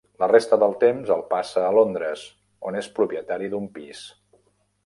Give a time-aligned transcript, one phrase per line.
[0.21, 2.25] La resta del temps el passa a Londres,
[2.71, 4.05] on és propietari d'un pis.